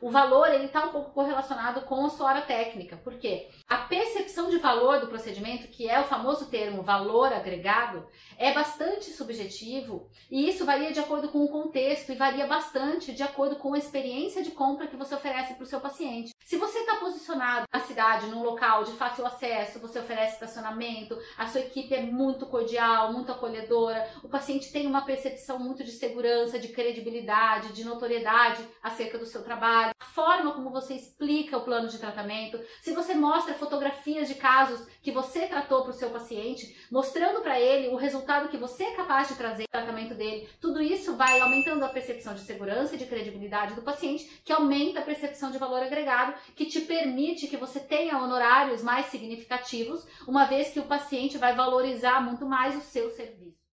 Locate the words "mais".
48.82-49.06, 52.46-52.74